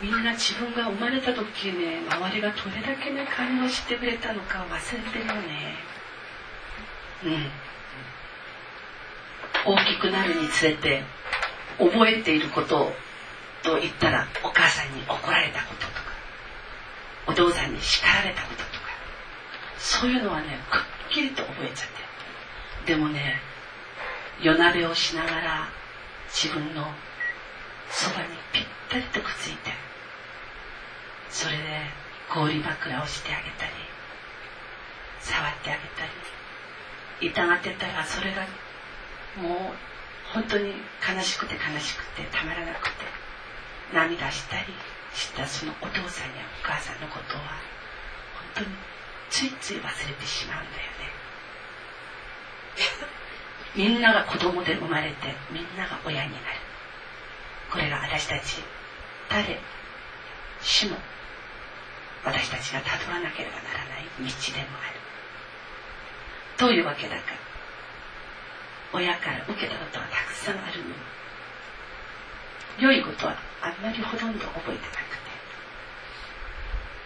[0.00, 5.74] みんな自分が生まれた時ね周りがどれだけね感動してくれたのか忘れてるよね。
[7.24, 7.50] うん。
[9.66, 11.02] 大きくなるにつれて
[11.78, 12.92] 覚えていること
[13.62, 15.98] と言ったらお母さんに怒られたこととか
[17.26, 18.68] お父さんに叱られたこととか
[19.78, 20.80] そういうのはねくっ
[21.10, 21.88] きりと覚えちゃっ
[22.86, 23.40] てでもね
[24.40, 25.68] 夜なべをしながら
[26.28, 26.86] 自分の
[27.90, 29.87] そばにぴったりとくっついて
[31.30, 31.62] それで
[32.28, 33.72] 氷枕をしてあげたり
[35.20, 36.04] 触ってあげた
[37.20, 38.42] り痛がってたらそれが
[39.36, 39.58] もう
[40.32, 43.04] 本当に悲しくて悲しくてたまらなくて
[43.92, 44.64] 涙したり
[45.14, 47.42] したそのお父さんやお母さんのことは
[48.54, 48.66] 本当に
[49.30, 51.08] ついつい忘れてしまうんだよね。
[53.74, 56.44] みんなが子供で生まれてみんなが親になる。
[57.70, 58.62] これが私たち
[59.28, 59.58] 誰
[60.62, 60.96] しも
[62.24, 65.00] 私たちがたどらなければならない道でもある。
[66.56, 67.30] というわけだか。
[67.30, 67.38] ら
[68.92, 70.94] 親から受けたことはたくさんあるのに。
[72.78, 75.28] 良いことはあんまりほとんど覚えてなくて。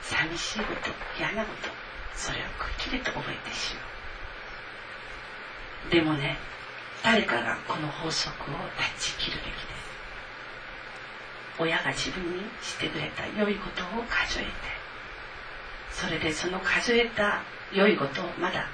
[0.02, 1.68] 寂しいこと嫌なこと
[2.14, 3.80] それをくっきりと覚えてしま
[5.88, 5.90] う。
[5.90, 6.38] でもね
[7.02, 8.62] 誰かがこの法則を断
[8.98, 9.82] ち切るべきです。
[11.58, 14.81] 親が自分にしてくれた良いことを数えて。
[15.92, 18.66] それでその数えた良いことをまだ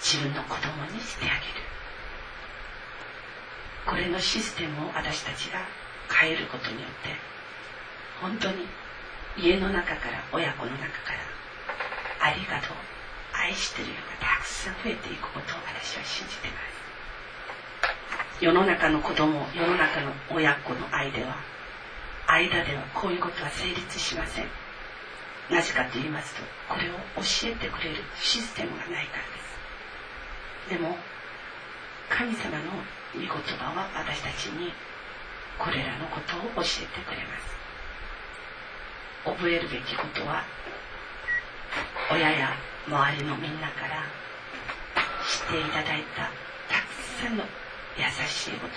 [0.00, 1.64] 自分の子供にしてあげる。
[3.86, 5.60] これのシステムを私たちが
[6.10, 7.10] 変えることによって
[8.20, 8.66] 本当に
[9.36, 11.12] 家の中から親子の中か
[12.20, 12.76] らありがとう
[13.32, 16.54] 愛してるよがたくさん増えていくことを私は信じてま
[18.40, 18.44] す。
[18.44, 21.36] 世の中の子供世の中の親子の愛では
[22.26, 24.63] 間ではこういうことは成立しません。
[25.50, 29.22] なぜかと言いますとこれを教えてくれるシステムがないから
[30.66, 30.70] です。
[30.70, 30.96] でも
[32.08, 32.64] 神様の
[33.14, 34.72] 御言葉は私たちに
[35.58, 37.54] これらのことを教えてくれます。
[39.24, 40.44] 覚えるべきことは
[42.10, 42.52] 親や
[42.86, 44.04] 周りのみんなから
[45.24, 46.30] 知っていただいた
[46.68, 47.44] たくさんの
[47.96, 48.74] 優しいこと。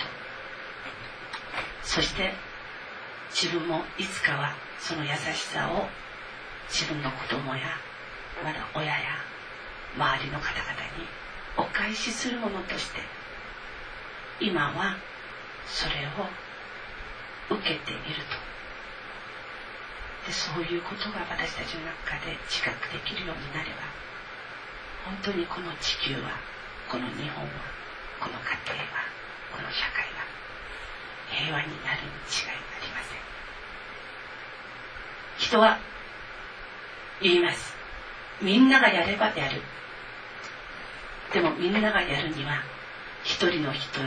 [1.82, 2.32] そして
[3.30, 5.88] 自分もいつかはその優しさを
[6.68, 7.66] 自分の子供や
[8.44, 9.18] まだ親や
[9.96, 11.08] 周りの方々に
[11.56, 13.00] お返しするものとして
[14.40, 14.96] 今は
[15.66, 18.48] それを受けていると。
[20.26, 23.80] でそういうことが私たちの中で自覚できるようになれば
[25.06, 26.36] 本当にこの地球は
[26.92, 27.48] この日本は
[28.20, 29.08] この家庭は
[29.56, 30.28] この社会は
[31.32, 33.18] 平和になるに違いありません。
[35.38, 35.78] 人は
[37.20, 37.74] 言います。
[38.40, 39.62] みんながやればやる。
[41.32, 42.62] でもみんながやるには
[43.22, 44.00] 一人の人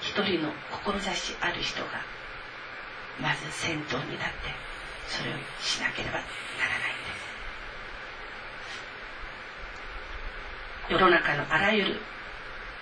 [0.00, 1.88] 一人の志ある人が
[3.20, 4.34] まず先頭になって
[5.08, 7.12] それをしなければならないんで
[10.88, 10.92] す。
[10.92, 12.00] 世の中のあらゆる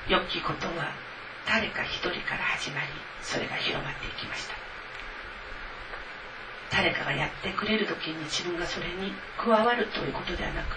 [0.09, 0.93] 良きことは
[1.47, 2.87] 誰か一人から始まり
[3.21, 4.68] それが広まっていきました。
[6.71, 10.77] 誰かがやってくれる時に自分がそれに加わるということではなく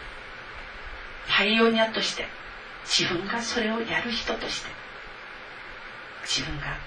[1.27, 2.25] パイオニアとして
[2.85, 4.69] 自分がそれをやる人として
[6.23, 6.77] 自分が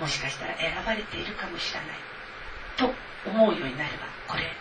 [0.00, 1.88] もしかしたら選ばれているかもしれない
[2.76, 2.92] と
[3.28, 4.52] 思うようになればこれ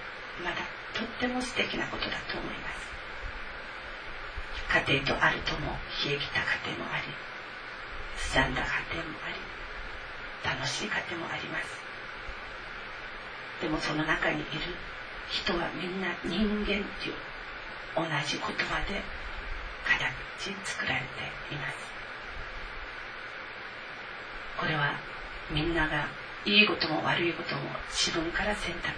[0.44, 0.58] まだ
[0.94, 2.86] とっても素敵なことだと思います。
[4.76, 7.04] 家庭とあるとも冷え切った家庭もあり
[8.18, 9.40] すさんだ家庭もあり
[10.44, 11.85] 楽しい家庭もあります。
[13.62, 14.46] でもその中にいる
[15.30, 17.16] 人はみんな人間っていう
[17.96, 19.02] 同じ言葉で
[19.86, 21.78] 形作られています。
[24.58, 24.96] これは
[25.50, 26.08] みんなが
[26.46, 28.90] いいことも悪いことも自分から選択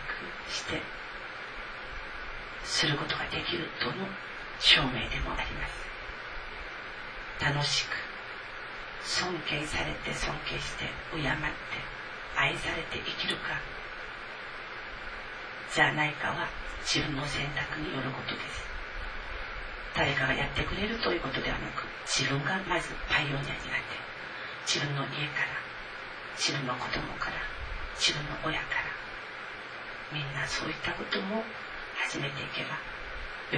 [0.51, 0.81] して
[2.63, 3.93] することができるとの
[4.59, 5.87] 証明でもあります。
[7.39, 7.93] 楽しく
[9.03, 11.27] 尊敬されて尊敬して敬って
[12.35, 13.59] 愛されて生きるか
[15.73, 16.47] じゃないかは
[16.81, 18.67] 自分の選択によることです。
[19.97, 23.57] 誰かがやってくれるということではなく自分がまずパイオニアになっ
[23.89, 23.97] て
[24.69, 25.57] 自分の家から
[26.37, 27.41] 自分の子供から
[27.97, 28.93] 自分の親から
[30.13, 31.41] みんなそういったことも
[31.97, 32.77] 始めていけば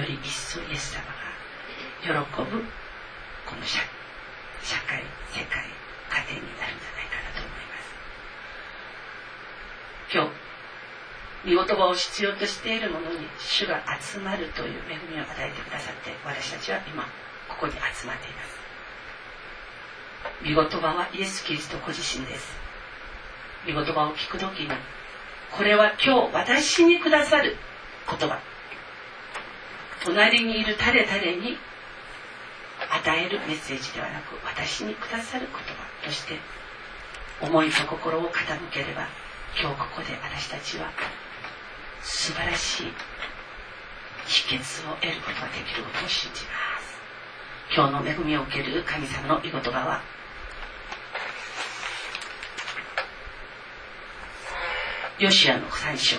[0.00, 1.28] より一層イエス様が
[2.00, 2.64] 喜ぶ
[3.44, 3.84] この社
[4.88, 5.68] 会世界
[6.08, 7.92] 家庭になるんじゃないかなと思います。
[10.08, 10.49] 今日
[11.44, 17.04] 御言葉を必要としているものに主が集まるという恵みを与えてくださって私たちは今
[17.48, 18.60] ここに集まっています。
[20.42, 22.52] 御言葉はイエス・キリストご自身です。
[23.66, 24.68] 御言葉を聞く時に
[25.52, 27.56] これは今日私にくださる
[28.08, 28.38] 言葉。
[30.04, 31.56] 隣にいる誰々に
[32.90, 36.38] 与えるメッセージではなく私にくださる言葉として
[37.40, 39.08] 思いと心を傾ければ
[39.60, 40.90] 今日ここで私たちは
[42.02, 42.92] 素晴らしい
[44.26, 46.50] 秘訣を得ることができることを信じま
[46.80, 46.98] す。
[47.74, 50.02] 今日の恵みを受ける神様の御言葉は
[55.20, 56.16] ヨシアの三章。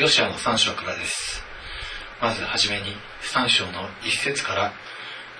[0.00, 1.42] ヨシアの3章からです。
[2.22, 2.96] まずはじめに
[3.34, 4.72] 3章の1節から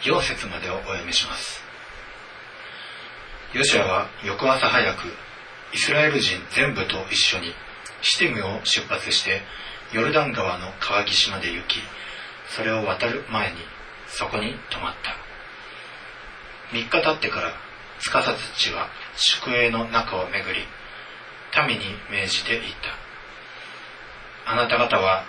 [0.03, 1.63] 4節までをお読みします。
[3.55, 5.07] ヨシアは翌朝早く
[5.73, 7.55] イスラエル人全部と一緒に
[8.03, 9.41] シティムを出発して
[9.95, 11.79] ヨルダン川の川岸まで行き
[12.51, 13.57] それを渡る前に
[14.09, 16.77] そこに泊まった。
[16.77, 17.55] 3日経ってから
[17.99, 20.67] 司たちは宿営の中を巡り
[21.67, 23.10] 民に命じていった。
[24.51, 25.25] あなた方は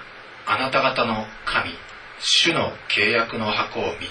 [0.48, 1.70] あなた方の神
[2.20, 4.08] 主の契約の箱を見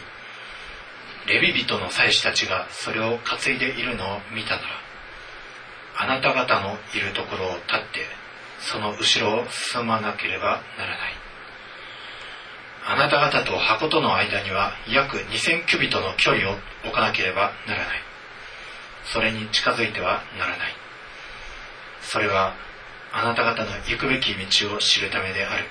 [1.26, 4.68] レビ人の祭司たちがそれを担いでいるのを見たなら
[5.98, 8.20] あなた方のいるところを立って
[8.60, 11.12] その後ろを進まなければならない。
[12.86, 16.54] あなた方と箱との間には約2000キュビトの距離を
[16.84, 18.02] 置かなければならない。
[19.12, 20.74] それに近づいてはならない。
[22.02, 22.54] それは
[23.12, 25.64] あなた方の行くべき道を知るためである。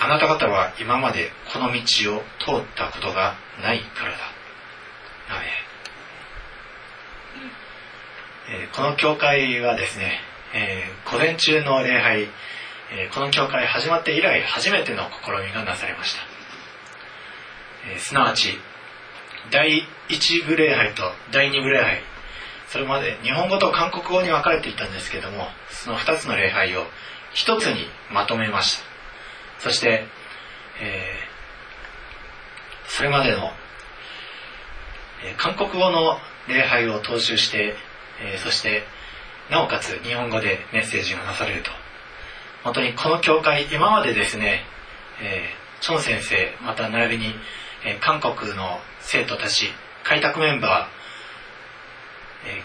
[0.00, 4.18] あなた方は今までこの道を通ったことがないからだ。
[5.30, 5.68] アメ
[8.50, 10.20] えー、この教会はですね、
[10.54, 16.20] えー、午前中の礼拝、えー、この教会始まって以来初めての試みがなされました、
[17.92, 18.56] えすなわち
[19.50, 22.00] 第1部礼拝と第2部礼拝
[22.68, 26.84] それまで日本語と韓国語に分かれていたんですけどもその2つの礼拝を
[27.34, 28.84] 1つにまとめました。
[29.60, 30.04] そして、
[30.80, 33.50] えー、それまでの、
[35.24, 37.74] えー、韓国語の礼拝を踏襲して、
[38.20, 38.84] えー、そして
[39.50, 41.70] なおかつ日本語でメッセージがなされると。
[42.64, 44.64] 本当にこの教会今までですね、
[45.22, 47.34] えー、チョン先生また並びに、
[47.84, 49.72] えー、韓国の生徒たち
[50.04, 50.97] 開拓メンバー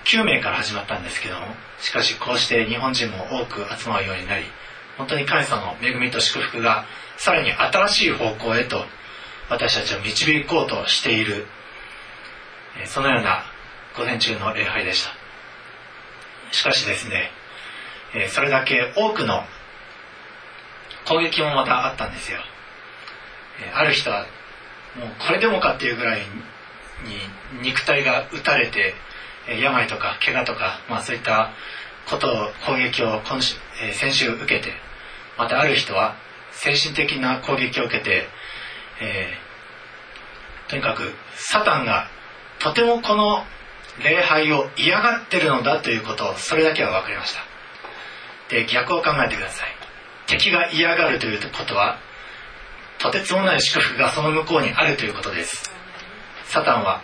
[0.06, 1.48] 9名から始まったんですけども
[1.80, 4.46] しかしこうして日本人も多く集まるようになり
[4.98, 6.86] 本当に神様の恵みと祝福が
[7.18, 8.86] さらに新しい方向へと
[9.50, 11.48] 私たちを導こうとしている
[12.86, 13.44] そのような
[13.98, 15.12] 午前中の礼拝でした。
[16.52, 17.32] しかしですね
[18.30, 19.44] それだけ多くの
[21.08, 22.40] 攻撃もまたあったんですよ。
[23.74, 24.26] ある人は
[24.98, 26.26] もうこれでもかっていうぐらいに
[27.64, 28.94] 肉体が打たれて
[29.48, 31.52] 病とか怪我とか、まあ、そういった
[32.10, 34.74] ことを攻撃を今週、えー、先週受けて
[35.38, 36.16] またある人は
[36.52, 38.28] 精神的な攻撃を受けて、
[39.02, 42.08] えー、とにかくサタンが
[42.60, 43.44] とてもこの
[44.04, 47.42] 礼拝を嫌がってるのだということそれだけは分かりました。
[48.50, 49.70] で逆を考えてください。
[50.28, 52.00] 敵が嫌がるということは
[53.00, 55.72] とてつもない祝福がその向こうにあるということです。
[56.46, 57.02] サタンは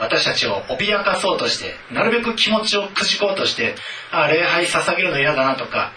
[0.00, 3.74] 私たちを脅かそうとしてなるべく気持ちをくじこうとして
[4.10, 5.92] ああ礼拝捧げるの嫌だなとか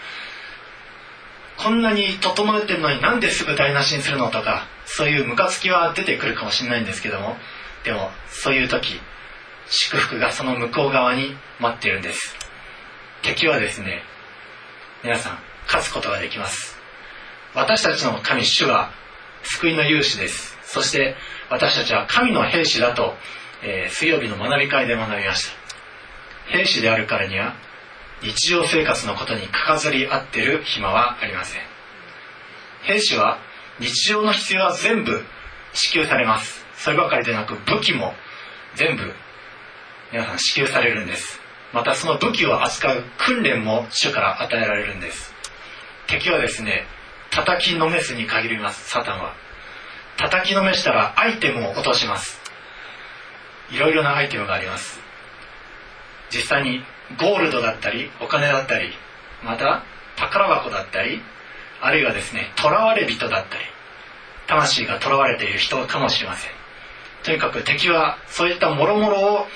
[1.56, 7.36] こんなに整えてるのになんですぐ台無しにするのとかそういうムカつきは出てくるかもしれないんですけども
[7.84, 9.00] でもそういう時
[9.68, 12.36] 祝福がその向こう側に待っているんです。
[13.22, 14.02] 敵はですね
[15.02, 16.78] 皆さん勝つことができます。
[17.54, 18.90] 私たちの神主は
[19.42, 20.58] 救いの勇士です。
[20.64, 21.16] そして
[21.48, 23.14] 私たちは神の兵士だと
[23.66, 25.64] えー、水曜日の学び会で学びました。
[26.52, 27.54] 兵士であるからには
[28.22, 31.62] 日常生活のことにかかずり合ってる暇はありません。
[32.82, 33.38] 兵士は
[33.80, 35.24] 日常の必要は全部
[35.72, 36.64] 支給されます。
[36.76, 38.12] そればかりでなく武器も
[38.74, 39.14] 全部
[40.12, 41.40] 皆さん支給されるんです。
[41.72, 45.34] またその武器を扱う訓練も主から与えられるんです。
[46.06, 46.86] 敵はですね
[47.30, 49.34] 叩きのめすに限りますサタンは。
[50.18, 52.43] 叩きのめしたらアイテムを落とします。
[53.70, 55.00] いろいろなアイテムがあります。
[56.30, 56.82] 実際に
[57.18, 58.90] ゴールドだったりお金だったり
[59.44, 59.84] また
[60.16, 61.20] 宝箱だったり
[61.80, 63.64] あるいはですね囚われ人だったり
[64.46, 66.50] 魂が囚われている人かもしれません。
[67.24, 69.46] とにかく敵はそういったもろもろを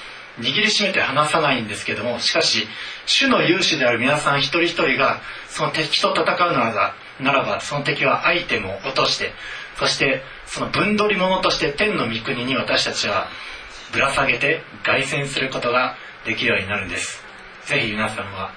[0.41, 2.67] 握りしめて離さないんですけどもしかし
[3.07, 9.33] 主の勇士である皆さん一人一人がその敵と戦うならならばその敵はアイテムを落として
[9.79, 13.29] そしてその分取り物として天の御国に私たちは
[13.93, 17.23] ぶら下げて凱旋することができるようになるんです。
[17.67, 18.53] ぜひ皆さんは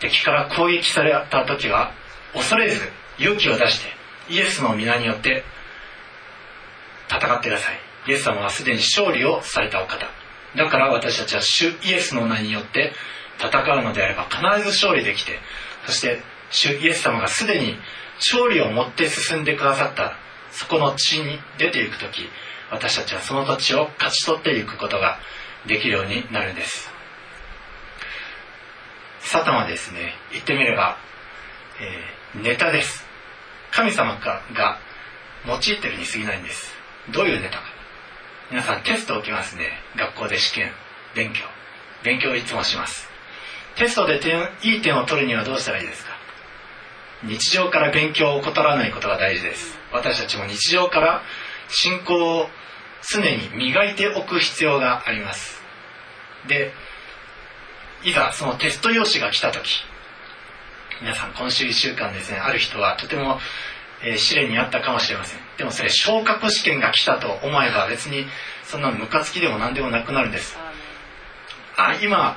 [0.00, 1.92] 敵から攻撃された時は
[2.32, 2.80] 恐れず
[3.18, 3.88] 勇気を出して
[4.32, 5.44] イエスの皆によって
[7.08, 7.78] 戦ってください。
[8.08, 10.06] イエス様はすでに勝利をされたお方。
[10.56, 12.92] だから私たちは主イエスの名によって
[13.38, 15.38] 戦うのであれば必ず勝利できて
[15.86, 16.20] そして
[16.50, 17.76] 主イエス様がすでに
[18.18, 20.16] 勝利を持って進んでくださった
[20.50, 22.28] そこの地に出ていく時
[22.70, 25.18] 私たちはその土地を勝ち取っていくことが
[25.66, 26.90] できるようになるんです。
[29.20, 30.96] サタンはですね言ってみれば、
[32.34, 33.04] えー、ネタです。
[33.72, 34.42] 神様が
[35.46, 36.72] 用いてるに過ぎないんです。
[37.12, 37.64] どういうネタか。
[38.50, 39.70] 皆さんテストを受けますね。
[39.96, 40.72] 学校で試験
[41.14, 41.40] 勉強。
[42.02, 43.08] 勉強をいつもします。
[43.76, 46.10] テストで点いい点を取るにはどうしたらいいですか。
[47.22, 49.78] 日常から勉強を怠らないことが大事です。
[49.92, 51.22] 私たちも日常から
[51.68, 52.48] 信仰を
[53.02, 55.60] 常に磨いておく必要があります。
[56.46, 56.72] で
[58.02, 59.84] いざそのテスト用紙が来た時
[61.02, 63.38] 皆さん今週1週間ですねある人はとても、
[64.02, 65.40] えー、試練にあったかもしれません。
[65.58, 68.26] でもそれ昇格試験が来たと思えば別に
[68.64, 70.56] そんなムカつきでも何でもなくなるんです。
[71.76, 72.36] あ今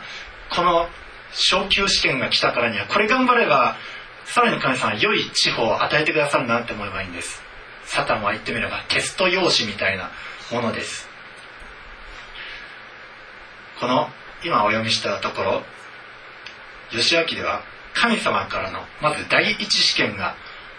[0.49, 0.87] この
[1.31, 3.75] 昇級試験が来たからにはこれ頑張れば
[4.25, 7.41] さらに神様は良い地方を与えてくださるなって思えばいいんです。
[7.85, 10.11] サタンは言ってみればテスト用紙みたいな
[10.53, 11.07] ものです。
[13.79, 14.07] この
[14.45, 15.63] 今お読みしたところ
[16.91, 20.35] 義明では神様からのまず第一試験が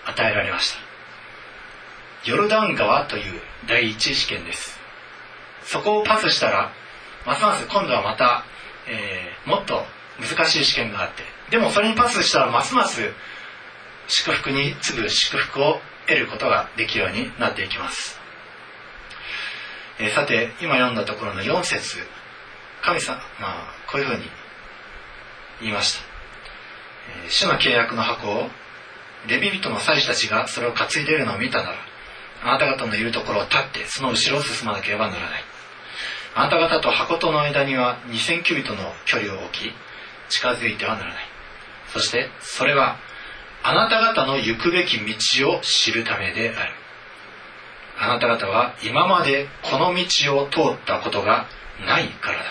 [0.06, 0.78] 与えられました。
[2.30, 4.78] ヨルダン川という第一試験です。
[5.64, 6.72] そこをパスしたら
[7.26, 8.44] ますます今度はまた、
[8.86, 9.82] えー、もっと
[10.20, 13.00] 難しい試験があってでもそれにパスしたらますます
[14.06, 18.20] 祝福に次ぐ祝福を得ることができるようになっていきます、
[19.98, 21.98] えー、さて今読んだところの4節。
[22.84, 24.22] 神様、まあ、こういうふうに
[25.62, 26.04] 言いました、
[27.24, 28.50] えー、主の契約の箱を
[29.26, 31.76] レビ人の祭司たちがそれを担いでいるのを見たなら
[32.42, 35.44] あなた方のいるところを立ってその後ろを進まなければならない。
[36.34, 39.72] あなた方と箱との間には2000キュビトの距離を置き
[40.28, 41.24] 近づいてはならない。
[41.94, 42.98] そしてそれは
[43.62, 46.72] あなた方の行くべき道を知るためである。
[47.98, 51.46] あなた方は今までこの道を通ったことが
[51.86, 52.44] ないからだ。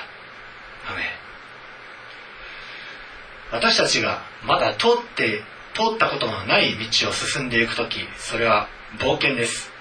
[3.54, 5.44] 私たちがまだ通って
[5.76, 9.72] 通ったことのない道を進んでいく時それは冒険です。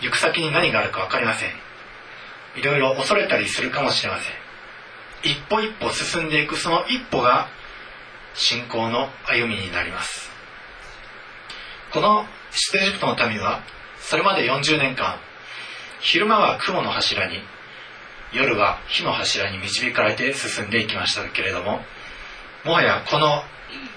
[0.00, 1.50] 行く先に何があるか分かりません。
[2.56, 5.32] いろいろ恐れたりするかもしれません。
[5.32, 7.48] 一歩一歩進んでいくその一歩が
[8.34, 10.30] 信仰の歩みになります。
[11.92, 13.62] この出エジプトの民は
[14.08, 15.16] それまで40年間
[16.00, 17.42] 昼間は雲の柱に
[18.32, 21.80] 夜は火の柱に導かれて進んでいきましたけれども
[22.64, 23.42] もはやこの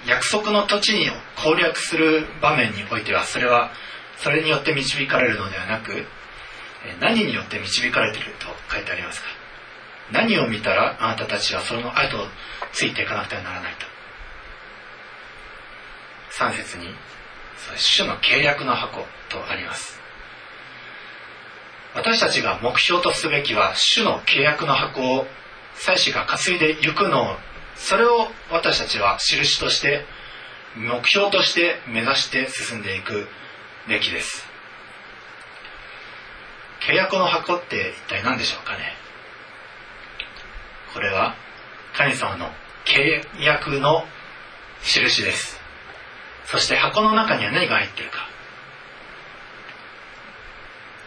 [0.05, 1.09] 約束の土地に
[1.41, 3.71] 攻略する場面においてはそれは
[4.17, 6.03] それによって導かれるのではなく
[6.99, 9.27] 何によって導かれていると書いてありますか？
[10.11, 12.25] 何を見たらあなたたちはその後を
[12.73, 13.85] ついていかなくてはならないと
[16.43, 16.87] ？3節に
[17.77, 20.00] 主の契約の箱とあります。
[21.93, 25.25] 私たちが目標とすべきは主の契約の箱を
[25.75, 27.35] 祭司が担いで行くのを
[27.75, 30.05] それを私たちは印として
[30.75, 33.27] 目標として目指して進んでいく
[33.89, 34.45] べきです。
[36.87, 38.93] 契約の箱って一体何でしょうかね？
[40.93, 41.35] これは
[41.93, 42.47] 神様の
[42.85, 44.05] 契約の
[44.83, 45.59] 印です。
[46.45, 48.29] そして箱の中には何が入っているか？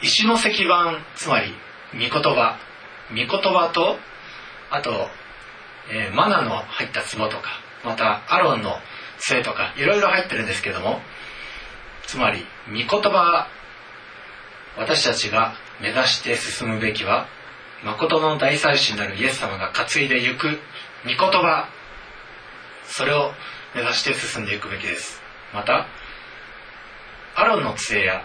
[0.04, 1.54] 石の石板つまり
[1.94, 2.58] 御言葉。
[3.10, 3.96] 御言葉と
[4.70, 5.08] あと、
[5.90, 7.44] えー、マナの入った壺とか
[7.84, 8.76] またアロンの
[9.18, 11.00] 杖とかいろいろ入ってるんですけども
[12.06, 13.46] つまり御言葉
[14.76, 17.26] 私たちが目指して進むべきは
[17.84, 20.58] 誠の大祭司になるイエス様が担いでゆく
[21.04, 21.68] 御言葉。
[22.86, 23.32] それを
[23.74, 25.20] 目指して進んでいくべきです。
[25.52, 25.86] また
[27.34, 28.24] アロンの杖や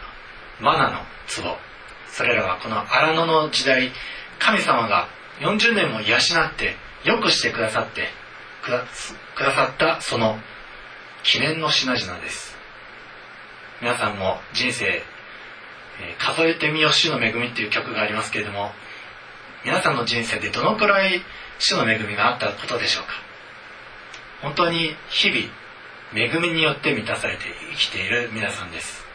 [0.60, 1.00] マナの
[1.44, 1.69] 壺。
[2.12, 3.92] それらはこの荒野の時代
[4.40, 5.08] 神様が
[5.40, 8.08] 40年も養ってよくしてくださって
[8.64, 8.84] くだ
[9.36, 10.38] くださったその
[11.24, 12.58] 記念の品々です。
[13.82, 15.02] 皆さんも人生、
[16.18, 18.72] 数えてみよ主の恵みっていう曲がありますけれども
[19.64, 21.22] 皆さんの人生でどのくらい
[21.60, 23.10] 主の恵みがあったことでしょうか？
[24.42, 25.42] 本当に日々
[26.14, 29.06] 恵みによって満たされて生きている皆さんです。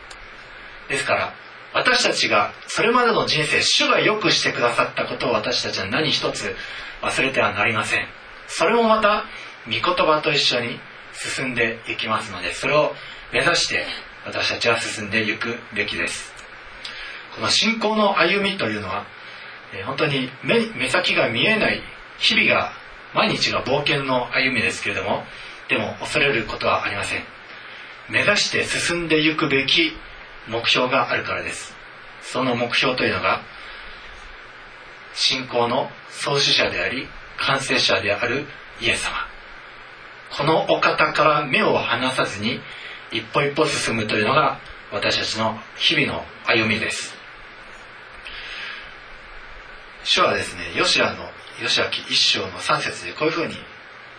[0.88, 1.34] ですから
[1.74, 6.54] 私たちがそれまでの人生主が良くしてくださったことを私たちは何一つ
[7.02, 8.06] 忘れてはなりません。
[8.46, 9.24] それもまた
[9.66, 10.78] 御言葉と一緒に
[11.12, 12.94] 進んでいきますのでそれを
[13.32, 13.86] 目指して
[14.24, 16.32] 私たちは進んでいくべきです。
[17.34, 19.04] この信仰の歩みというのは
[19.86, 21.82] 本当に目目先が見えない
[22.18, 22.72] 日々が
[23.14, 25.24] 毎日が冒険の歩みですけれども
[25.68, 27.24] でも恐れることはありません。
[28.10, 29.92] 目指して進んでいくべき
[30.48, 31.74] 目標があるからです。
[32.22, 33.42] その目標というのが
[35.14, 37.06] 信仰の創始者であり
[37.38, 38.46] 完成者である
[38.80, 39.12] イエス様。
[40.36, 42.60] このお方から目を離さずに
[43.12, 44.58] 一歩一歩進むというのが
[44.92, 47.14] 私たちの日々の歩みです。
[50.02, 51.30] 主はですねヨシアの
[51.62, 53.54] ヨシア記一章の3節でこういうふうに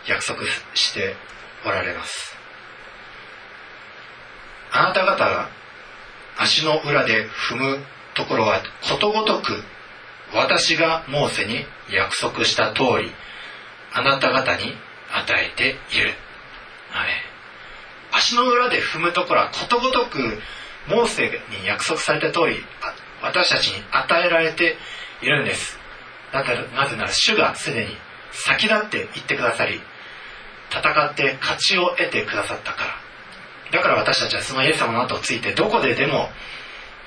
[0.08, 0.40] 約束
[0.74, 1.16] して
[1.66, 2.36] おられます。
[4.72, 5.50] あなた方が
[6.38, 7.80] 足の裏で踏む
[8.14, 9.64] ところはことごとく
[10.34, 13.12] 私がモーセに約束した通り
[13.94, 14.74] あなた方に
[15.14, 16.14] 与えている。
[18.12, 20.40] 足の裏で踏むところはことごとく
[20.88, 22.58] モーセに約束された通り
[23.22, 24.78] 私たちに与えられて
[25.22, 25.80] いるんです。
[26.32, 27.98] だからなぜなら主がすでに
[28.32, 29.82] 先立って言ってくださり
[30.70, 32.95] 戦って勝ちを得てくださったから。
[33.76, 36.30] だから私たちはそのイエス様の後をついてどこででも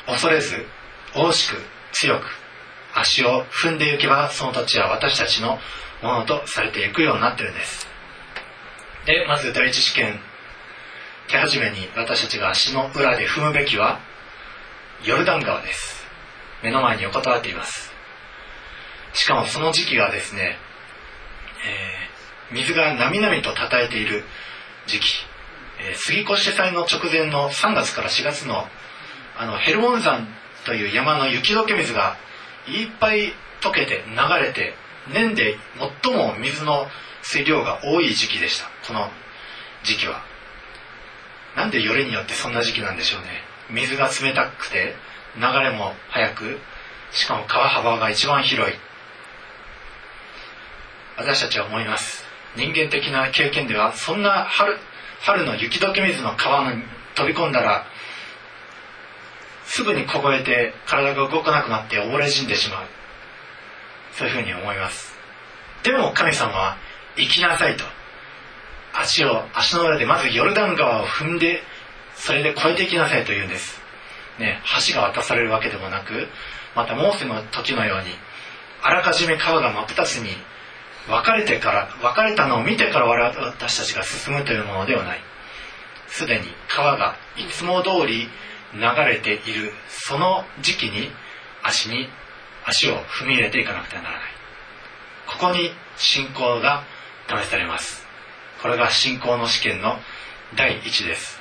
[0.07, 0.67] 恐れず
[1.15, 1.57] 大しく
[1.93, 2.25] 強く
[2.95, 5.59] 足を踏んでいけばその土地は私たちの
[6.03, 7.87] ものとされていくようになってるんです。
[9.07, 10.21] でまず第一試験
[11.29, 14.01] 手始めに私たちが足の裏で踏むべきは
[15.05, 16.07] ヨルダン川です。
[16.63, 17.93] 目の前に横たわっています。
[19.15, 20.59] しかもその時期がですね、
[21.65, 22.09] えー
[22.51, 24.25] 水がなみなみと叩いている
[24.87, 25.07] 時期、
[25.81, 28.67] えー杉越祭の直前の3月から4月の
[29.37, 30.27] あのヘルモン山
[30.65, 32.17] という山の雪解け水が
[32.67, 34.75] いっぱい溶けて流れて
[35.13, 35.57] 年で
[36.03, 36.87] 最も水の
[37.23, 38.67] 水量が多い時期でした。
[38.87, 39.11] この
[39.85, 40.23] 時期は。
[41.57, 43.29] なんでよりによってそんな時期なんでしょうね。
[43.71, 44.95] 水が冷たくて
[45.37, 46.59] 流れも速く
[47.13, 48.75] しかも川幅が一番広い。
[51.17, 52.25] 私たちは思います。
[52.57, 54.79] 人間的な経験ではそんな春
[55.21, 56.83] 春の雪解け水の川に
[57.15, 57.87] 飛び込んだら
[59.65, 62.87] すぐに凍えて体が動かなくなって溺れ死んでしまう。
[64.13, 65.15] そういうふうに思います。
[65.83, 66.77] でも神様は
[67.17, 67.85] 行きなさいと。
[68.95, 71.63] 足を足の裏でまずヨルダン川を踏んで
[72.17, 73.81] それで越えていきなさいと言うんです、
[74.39, 76.27] ね、橋が渡されるわけでもなく
[76.75, 78.15] またモーセの時のように
[78.83, 80.31] あらかじめ川が真っ二つに
[81.09, 85.21] 分かれてから分かれたのを見てから私たちが進むというものではない。
[86.09, 88.29] すでに川がいつも通り
[88.75, 91.11] 流れているその時期に
[91.63, 92.09] 足に
[92.65, 94.29] 足を踏み入れていかなくてはならない。
[95.27, 96.85] ここに信仰が
[97.27, 98.07] 試されます。
[98.63, 99.97] これが信仰の試験の
[100.57, 101.41] 第一です。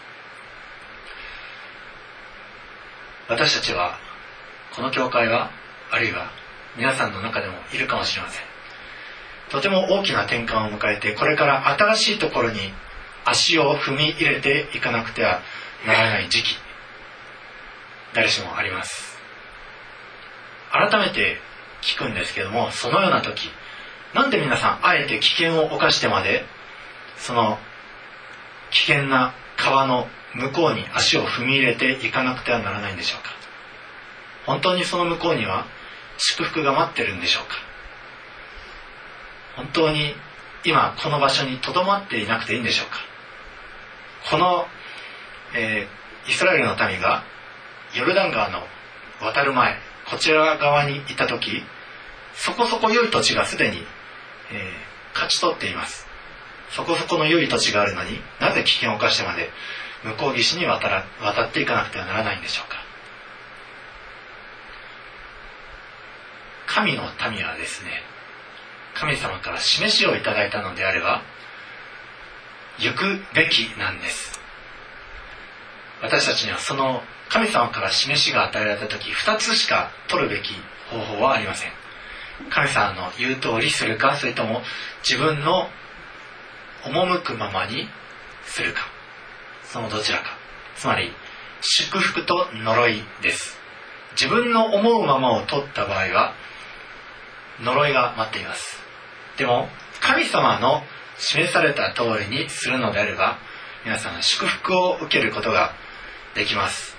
[3.27, 3.97] 私たちは
[4.73, 5.51] この教会は
[5.91, 6.32] あるいは
[6.77, 8.56] 皆さんの中でもいるかもしれません。
[9.49, 12.60] とても大きな転換を迎えてこれから新しいところに
[13.25, 15.41] 足を踏み入れていかなくては
[15.86, 16.55] ならない時期
[18.13, 19.17] 誰しもあります。
[20.71, 21.38] 改めて
[21.81, 23.49] 聞くんですけどもそのような時
[24.13, 26.43] なんで皆さんあえて危険を冒してまで
[27.17, 27.57] その
[28.71, 33.31] 危険な川の向こうに足を踏み入れていかなくてはならないんでしょうか。
[34.45, 35.65] 本当にその向こうには
[36.17, 37.66] 祝福が待ってるんでしょうか。
[39.57, 40.15] 本当に
[40.63, 42.99] 今この場所にとどまっていなくていいんでしょうか。
[44.31, 44.65] この、
[45.53, 45.97] えー
[46.29, 47.23] イスラエルの民が
[47.95, 48.61] ヨルダン川の
[49.21, 49.77] 渡る前
[50.09, 51.63] こちら側にいた時
[52.33, 53.77] そこそこ良い土地がすでに、
[54.51, 56.05] えー勝ち取っています。
[56.69, 59.49] そこそこの良い土地があるのになぜ危険を冒してまで
[60.03, 62.77] 向こう岸に渡ら渡っていかなくてはならないんでしょうか。
[66.67, 68.03] 神の民はですね
[68.99, 71.21] 神様から示しをいただいたのであれば
[72.79, 74.39] 行くべきなんです。
[76.01, 80.53] 私たちにはその神様から示しが与えられた時2つしか取るべき
[80.89, 81.71] 方法はありません。
[82.49, 84.62] 神様の言う通りするかそれとも
[85.07, 85.69] 自分の
[86.83, 87.88] 赴くままに
[88.45, 88.81] するか。
[89.63, 90.38] そのどちらか。
[90.75, 91.12] つまり
[91.62, 93.60] 祝福と呪いです。
[94.19, 96.33] 自分の思うままを取った場合は
[97.62, 98.87] 呪いが待っています。
[99.38, 99.69] でも
[100.02, 100.84] 神様の
[101.17, 103.38] 示された通りにするのであれば
[103.86, 105.73] 皆さん祝福を受けることが
[106.36, 106.95] できます。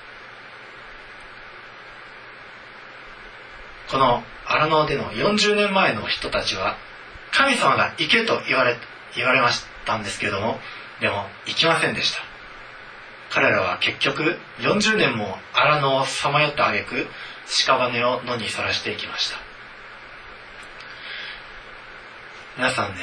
[3.91, 6.77] この荒野での40年前の人たちは
[7.33, 8.77] 神様が行けと言われ
[9.17, 10.59] 言われましたんですけれども
[11.01, 12.23] でも行きませんでした。
[13.31, 17.07] 彼らは結局40年も荒野をさまよった挙句
[17.47, 19.48] 屍を野にさらしていきました。
[22.59, 23.01] 皆さんね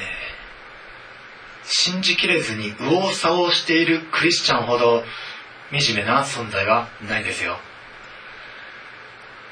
[1.63, 5.03] 信じきれずに右往左往しているクリスチャンほど
[5.71, 7.57] 惨めな存在はないですよ。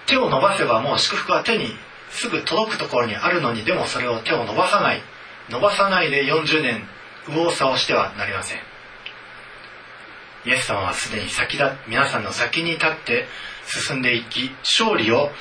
[0.06, 1.70] 手を伸ばせばもう祝福は手に
[2.12, 5.02] すぐ届くところにあるのにでもそれを手を伸ばさない。
[5.50, 6.84] 伸ばさないで40年
[7.28, 8.60] 右往左往してはなりません。
[10.46, 11.78] イエス様はすでに先だ。
[11.88, 13.26] 皆さんの先に立って
[13.66, 15.32] 進んでいき勝利を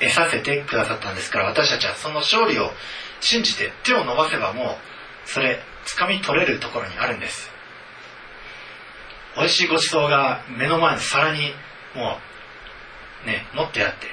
[0.00, 2.70] 得させてくださったんですから私たちはその勝利を
[3.22, 4.66] 信じて手を伸ばせばもう
[5.24, 7.50] それ掴み取れるところにあるんです。
[9.36, 11.54] 美味しいごちそうが目の前の皿に
[11.94, 12.18] も
[13.24, 14.06] うね持ってあって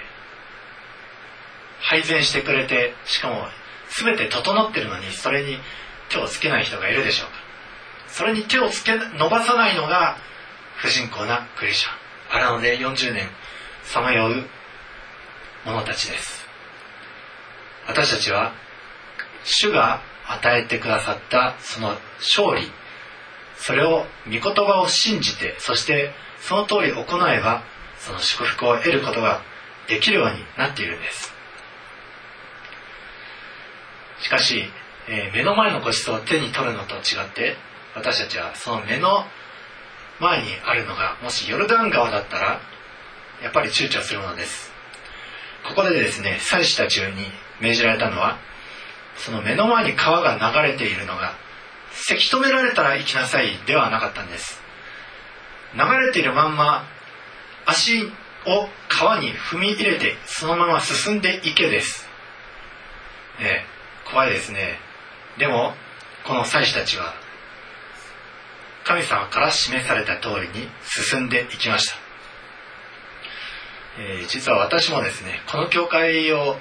[1.81, 3.47] 配膳してくれてしかも
[3.89, 5.57] 全て整ってるのにそれに
[6.09, 7.33] 手をつけない人がいるでしょうか。
[8.07, 10.17] それに手をつけ伸ばさないのが
[10.77, 11.93] 不信仰なクリスチャン。
[12.31, 13.27] 荒野で40年
[13.83, 14.45] さまよう
[15.65, 16.47] 者たちです。
[17.87, 18.53] 私たちは
[19.43, 22.71] 主が与えてくださったその勝利
[23.57, 27.63] それを御言葉を信じてそしてその通り行えば
[27.97, 29.41] その祝福を得ることが
[29.87, 31.33] できるようになっているんです。
[34.21, 34.63] しかし、
[35.07, 37.55] えー、目の前のごちそうを手に取るのと違って
[37.95, 39.25] 私たちはその目の
[40.19, 42.61] 前にあるのがもしヨルダン川だったら
[43.41, 44.71] やっぱり躊躇するものです。
[45.67, 47.25] ここでですね祭司たちに
[47.59, 48.37] 命じられたのは
[49.19, 51.35] その目の前に川が流れているのが
[51.91, 54.61] せき止められたら行きなさいではなかったんです。
[55.73, 56.85] 流れているまんま
[57.65, 62.07] 足を川に踏み入れてそのまま進んでいけです、
[63.39, 63.65] ね、
[64.09, 64.79] 怖いですね。
[65.37, 65.73] でも
[66.25, 67.13] この祭司たちは
[68.83, 71.95] 神様から示された通りに進んでいきました、
[73.99, 76.57] えー、実は私もですねこの教会を、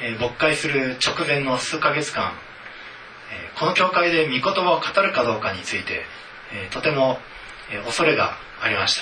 [0.00, 2.32] えー、牧会する直前の数ヶ月間、
[3.32, 6.02] えー、この教会で御言葉を語るかどうかについて、
[6.52, 7.18] えとても、
[7.70, 9.00] え恐れがありまし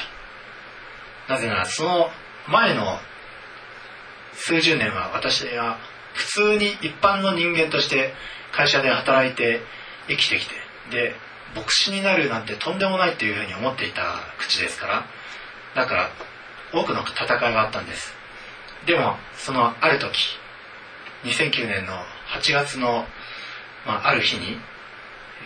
[1.29, 1.35] た。
[1.35, 2.11] なぜならその
[2.49, 2.99] 前の
[4.35, 5.79] 数十年は私は
[6.15, 8.13] 普通に一般の人間として
[8.53, 9.61] 会社で働いて
[10.09, 10.55] 生きてきて
[10.91, 11.15] で
[11.55, 15.05] 牧師になるなんてとんでもないっていうふうに思っていた口ですから
[15.75, 16.11] だから
[16.73, 18.15] 多くの戦いがあったんです。
[18.87, 20.39] でもそのある時
[21.25, 21.93] 2009年の
[22.39, 23.05] 8月の、
[23.87, 24.57] まあ、ある日に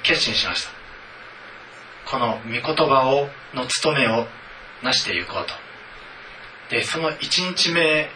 [0.03, 0.71] 決心しました。
[2.11, 4.27] この御言葉をの務めを
[4.83, 5.55] 成していこうと。
[6.71, 8.09] でその1日目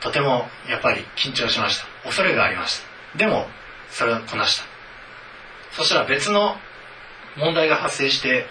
[0.00, 1.86] とてもやっぱり緊張しました。
[2.04, 2.80] 恐れがありまし
[3.12, 3.18] た。
[3.18, 3.46] でも
[3.90, 4.64] それをこなした。
[5.72, 6.56] そしたら別の
[7.36, 8.46] 問題が発生して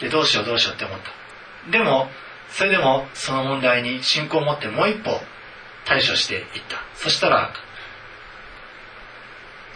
[0.00, 1.70] でどうしようどうしようって思った。
[1.70, 2.08] でも
[2.50, 5.10] それでもその問題に信仰を持ってもう一歩
[5.84, 6.82] 対処していった。
[6.94, 7.52] そしたら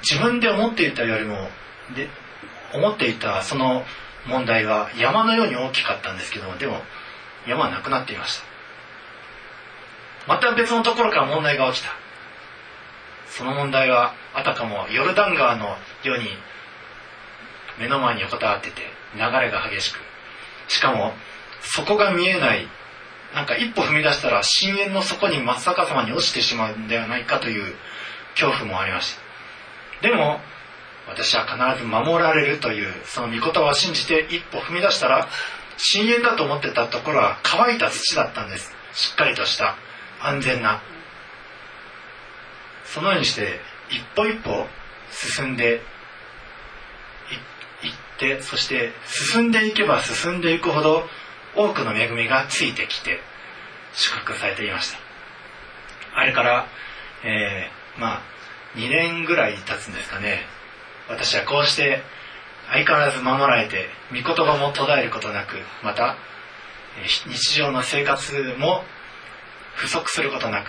[0.03, 1.37] 自分で思っていたよりも
[1.94, 2.09] で
[2.73, 3.85] 思っていたその
[4.27, 6.83] 問題は山のように大きかったんですけどもでも
[7.47, 8.44] 山はなくなっていました。
[10.27, 11.90] また別のところから問題が起きた。
[13.27, 16.29] その問題はあたかもヨルダン川のように
[17.79, 18.83] 目の前に横たわってて
[19.14, 19.99] 流れが激しく。
[20.68, 21.12] しかも
[21.62, 22.68] 底が見えない
[23.35, 27.75] なんか一歩踏み出したら深淵の底に真っ逆さまに落ちてしまうんではないかという
[28.33, 29.17] 恐怖もありまし
[30.03, 30.09] た。
[30.09, 30.41] でも
[31.09, 35.29] 私は必ず守られるというその御言葉を信じて一歩踏み出したら
[35.77, 38.75] 深淵だと思ってたところは乾いた土だったんです。
[38.93, 39.77] しっかりとした
[40.21, 40.83] 安全な。
[42.85, 43.61] そのようにして
[43.91, 44.67] 一歩一歩
[45.11, 45.83] 進んで
[47.83, 51.07] いってそして進んでいけば進んでいくほど
[51.59, 53.18] 多くの恵みがついてきて
[53.92, 54.99] 祝福されていました。
[56.14, 56.66] あれから、
[57.25, 58.23] えー、まあ
[58.77, 60.47] 2年ぐらい経つんですかね。
[61.09, 62.03] 私はこうして
[62.71, 66.16] 相変わらず守られて御言葉も途絶えることなくまた
[67.27, 68.85] 日常の生活も
[69.75, 70.66] 不足することなく、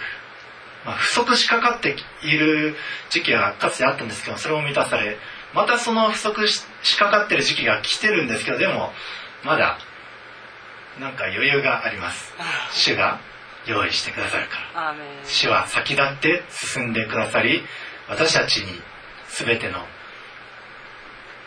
[0.85, 2.75] まあ、不足しかかっている
[3.09, 5.17] 時期がかつてあったんですけどそれも満たされ
[5.53, 6.63] またその不足し
[6.97, 8.91] かかってる時期が来てるんですけどでも
[9.43, 9.79] まだ
[10.99, 12.33] なんか余裕があります。
[12.71, 13.19] 主が
[13.65, 14.91] 用意してくださるから。
[15.25, 17.63] 主は先立って進んでくださり
[18.07, 18.81] 私たちに
[19.29, 19.85] 全ての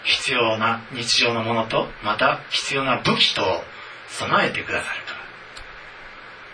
[0.04, 3.42] 必要な日常のものとまた必要な武器と
[4.08, 5.18] 備えてくださるから。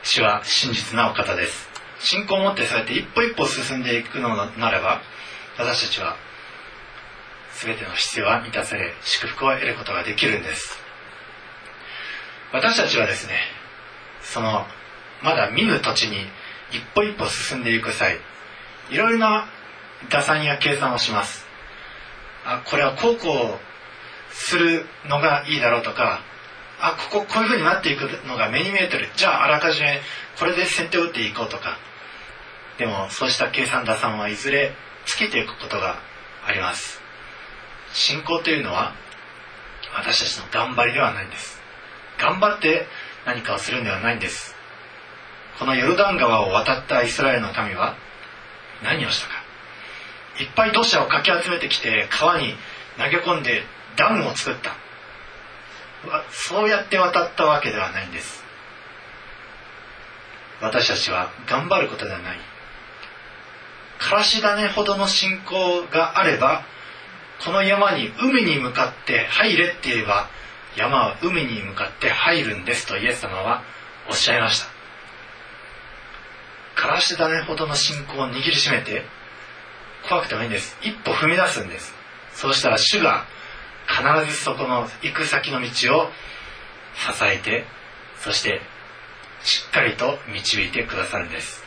[0.02, 1.68] 主は真実なお方です。
[2.00, 5.00] 信仰を持ってそうやって一歩一歩進んでいくのならば
[5.58, 6.16] 私たちは
[7.60, 10.78] 全ての必要は満たされ祝福を得ることができるんです
[12.52, 13.34] 私たちはですね
[14.22, 14.66] その
[15.22, 16.18] まだ見ぬ土地に
[16.70, 18.18] 一歩一歩進んでいく際
[18.90, 19.46] いろいろな
[20.10, 21.46] 打算や計算をします。
[22.44, 26.20] あこれはこうこうするのがいいだろうとか
[26.80, 29.08] あこここういうふうになっていくのが目に見えてる。
[29.16, 30.00] じゃああらかじめ
[30.38, 31.78] これで先手を打っていこうとか。
[32.78, 34.72] でもそうした計算打算はいずれ
[35.04, 35.98] 尽きていくことが
[36.46, 37.00] あります。
[37.92, 38.94] 信仰というのは
[39.96, 41.57] 私たちの頑張りではないんです。
[42.18, 42.86] 頑張って
[43.24, 44.54] 何かをするんではないんです。
[45.58, 47.96] このヨルダン川を渡ったイスラエルの民は
[48.82, 49.34] 何をしたか。
[50.40, 52.54] いっぱい土砂をかき集めてきて川に
[52.96, 53.62] 投げ込んで
[53.96, 54.76] ダムを作った。
[56.30, 58.44] そうやって渡ったわけではないんです。
[60.60, 62.38] 私たちは頑張ることではない。
[63.98, 66.64] からし種ほどの信仰があれば
[67.44, 70.28] この山に海に向かって入れって言えば
[70.76, 73.62] 山は海に向かって入るんですとイエス様は
[74.08, 74.66] おっしゃいました。
[76.80, 79.04] からし種ほどの信仰を握りしめて
[80.08, 80.78] 怖くてもいいんです。
[80.82, 81.92] 一歩踏み出すんです。
[82.32, 83.26] そうしたら主が
[83.88, 86.10] 必ずそこの行く先の道を
[86.94, 87.64] 支えて
[88.20, 88.60] そして
[89.42, 91.64] しっかりと導いてくださるんです。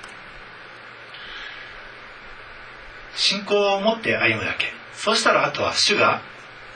[3.15, 4.71] 信仰を持って歩むだけ。
[4.93, 6.21] そうしたらあとは主が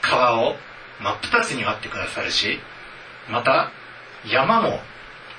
[0.01, 0.57] 川を
[1.01, 2.59] 真っ二つに割ってくださるし
[3.29, 3.71] また
[4.25, 4.79] 山も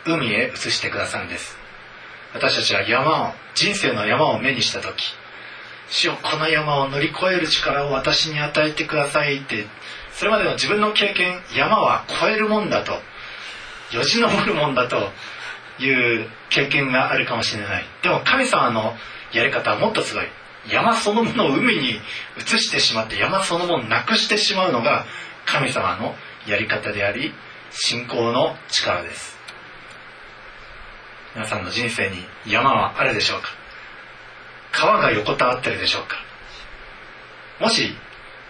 [0.06, 1.56] 海へ移してくださるんです。
[2.34, 5.14] 私たちは山を人生の山を目にした時
[5.88, 9.66] 主よこの山を乗り越える力を私に与えてくださいって
[10.12, 12.92] それまでの自分の経験山は越えるもんだと
[13.92, 15.10] よじ登るもんだと
[15.78, 17.84] いう経験があるかもしれない。
[18.02, 18.94] でも神様の
[19.32, 20.24] やり方はもっとすごい。
[20.70, 22.00] 山そのものを海に
[22.38, 25.06] 移してしまって山そのものをなくしてしまうのが
[25.46, 26.14] 神様の
[26.46, 27.32] やり方であり
[27.70, 29.36] 信仰の力です。
[31.34, 33.48] 皆さんの人生に山はあるでしょうか？
[34.72, 36.16] 川が横たわってるでしょうか？
[37.60, 37.94] もし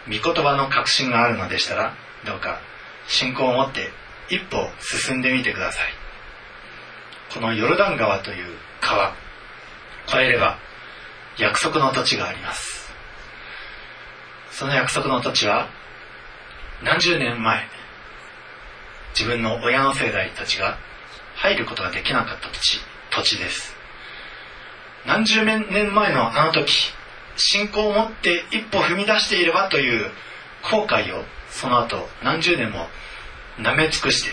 [0.06, 2.60] 御言葉の確信があるのでしたらどうか
[3.08, 3.90] 信仰を持って
[4.28, 5.92] 一歩進んでみてください。
[7.34, 9.14] このヨルダン川という川
[10.08, 10.58] 越えれば
[11.38, 12.90] 約束の土地があります。
[14.50, 15.68] その約束の土地は
[16.82, 17.68] 何十年前
[19.14, 20.76] 自分の親の世代たちが
[21.36, 23.74] 入ることができなかった土地土地です。
[25.06, 26.92] 何十年前のあの時
[27.36, 30.10] 信仰を持って一歩踏み出していればという
[30.70, 32.88] 後悔をその後何十年も
[33.58, 34.30] 舐め尽くして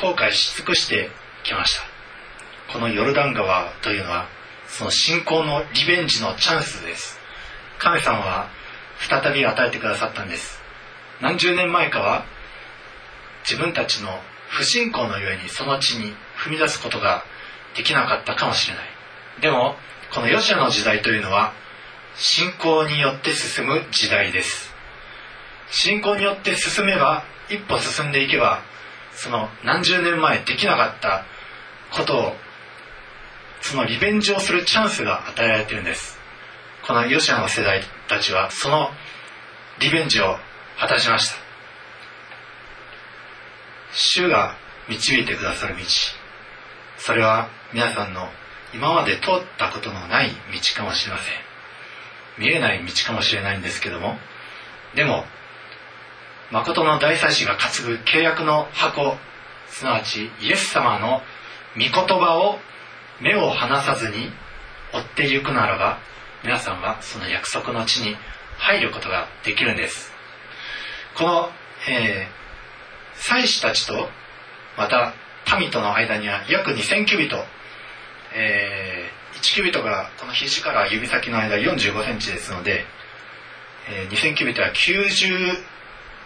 [0.00, 1.10] 後悔し尽くして
[1.44, 2.72] きました。
[2.72, 4.28] このヨルダン川というのは
[4.68, 7.18] その信仰のリベンジのチャンスです。
[7.78, 8.48] 神様は
[8.98, 10.55] 再び与えてくださったんです。
[11.20, 12.24] 何十年前かは
[13.48, 17.24] 自分たちの不信仰のゆえにその地に踏み出すことが
[17.76, 18.84] できなかったかもしれない。
[19.40, 19.76] でも
[20.12, 21.52] このヨシアの時代というのは
[22.16, 24.72] 信仰によって進む時代です。
[25.70, 28.62] 信仰によって進めば一歩進んでいけば
[29.12, 31.24] その何十年前できなかった
[31.90, 32.36] ことを
[33.60, 36.18] そのリベンジをするチャンスが与えられているんです。
[36.86, 38.90] このヨシアの世代たちはその
[39.80, 40.38] リベンジを
[40.78, 41.36] 果たしました。
[43.92, 44.56] 主が
[44.88, 45.82] 導いてくださる道。
[46.98, 48.28] それは皆さんの
[48.74, 50.34] 今まで通ったことのない道
[50.76, 51.34] かもしれません。
[52.38, 54.18] 見えない道かもしれないんですけども。
[54.94, 55.24] でも
[56.50, 59.16] 誠の大祭司が担ぐ契約の箱
[59.68, 61.22] すなわちイエス様の
[61.74, 62.58] 御言葉を
[63.20, 64.30] 目を離さずに
[64.92, 65.98] 追ってゆくならば
[66.44, 68.16] 皆さんはその約束の地に
[68.58, 70.15] 入ることができるんです。
[71.16, 71.48] この、
[71.88, 74.08] えー、祭司たちと
[74.76, 75.14] また
[75.58, 77.36] 民との間には約2000キュビト、
[78.34, 82.84] えー、1キュビトがこの肘から指先の間45センチですので、
[83.88, 85.76] えー、2000キュビトは90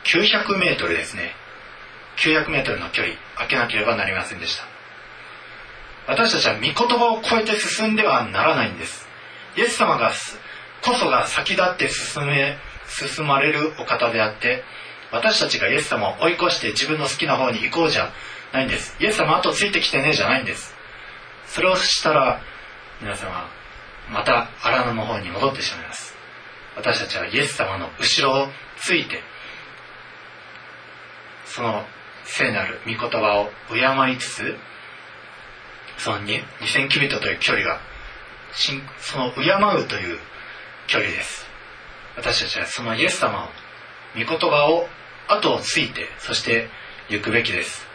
[0.04, 1.32] 900メートルですね。
[2.16, 4.64] 900メートルの距離開けなければなりませんでした。
[6.06, 9.06] 私たちは御言葉を超えて進んではならないんです。
[9.56, 10.12] イエス様が
[10.82, 12.56] こそが先立って進め
[12.88, 14.64] 進まれるお方であって
[15.12, 18.12] 私たちがイエス様を追い越して自分の好きな方に行こうじゃ
[18.52, 18.96] ないんです。
[19.00, 20.74] イエス様後ついてきてねじゃないんです。
[21.46, 22.40] それをしたら
[23.00, 23.48] 皆様
[24.10, 26.14] また荒野の方に戻ってしまいます。
[26.76, 28.48] 私たちはイエス様の後ろを
[28.80, 29.20] ついて
[31.44, 31.84] その
[32.24, 34.56] 聖なる御言葉を敬いつつ
[35.98, 37.80] その2000キビットという距離が
[38.98, 39.40] その敬
[39.82, 40.18] うという
[40.86, 41.46] 距離です。
[42.16, 43.48] 私たちはそのイエス様を
[44.14, 44.88] 御言葉を
[45.30, 46.68] 後をついてそして
[47.08, 47.86] 行くべきです。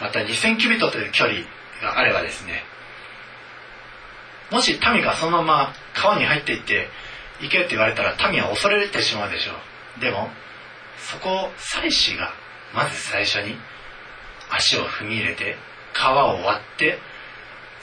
[0.00, 1.40] また2000キュビトという距離
[1.82, 2.62] があればですね
[4.50, 6.88] もし民がそのまま川に入っていって
[7.40, 9.52] 行けって言われたら民は恐れてしまうでしょ
[9.98, 10.00] う。
[10.00, 10.28] でも
[10.98, 12.32] そこを祭司が
[12.74, 13.56] まず最初に
[14.50, 15.56] 足を踏み入れて
[15.92, 16.98] 川を割って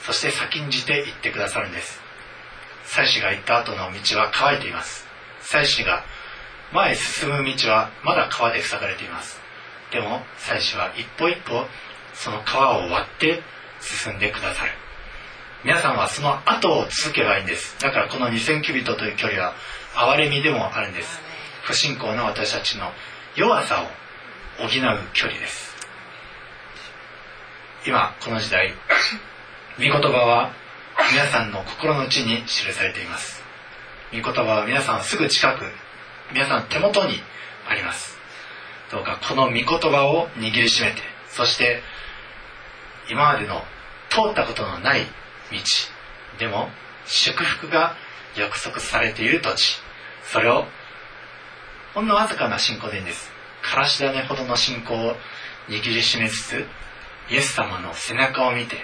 [0.06, 2.02] そして先んじて行ってくださるんです。
[2.86, 5.08] 祭司が行った後の道は乾いています。
[5.42, 6.04] 祭司が
[6.74, 9.40] 前進む道はまだ川で塞がれています。
[9.92, 11.66] でも祭司は一歩一歩
[12.16, 13.44] その川を割って
[13.80, 14.72] 進んでくださる。
[15.64, 17.80] 皆さんはその後を続けばいいんです。
[17.80, 19.54] だからこの2000キュビットという距離は
[19.94, 21.22] 憐れみでもあるんです。
[21.62, 22.92] 不信仰な私たちの
[23.36, 23.86] 弱さを
[24.62, 24.70] 補う
[25.14, 25.76] 距離です。
[27.86, 28.74] 今この時代
[29.78, 30.54] 御言葉は
[31.12, 33.44] 皆さんの心の内に記されています。
[34.12, 35.66] 御言葉は皆さんすぐ近く
[36.32, 37.20] 皆さん手元に
[37.68, 38.18] あります。
[38.92, 41.82] どうかこの御言葉を握りしめてそして
[43.10, 43.62] 今までの
[44.10, 45.02] 通ったことのない
[45.52, 45.58] 道
[46.38, 46.70] でも
[47.06, 47.96] 祝福が
[48.38, 49.80] 約束されている土地
[50.32, 50.66] それを
[51.96, 53.32] ほんのわずかな信仰でいいんです。
[53.62, 55.16] からし種ほどの信仰を
[55.70, 56.66] 握りしめつつ
[57.32, 58.78] イエス様の背中を見て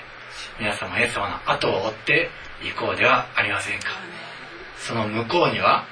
[0.60, 2.30] 皆様イエス様の後を追って
[2.63, 3.88] 行こうではありませんか。
[4.78, 5.86] その向こうには